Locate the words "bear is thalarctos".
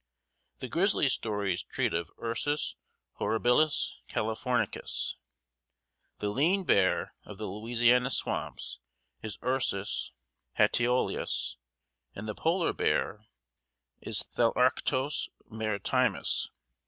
12.73-15.29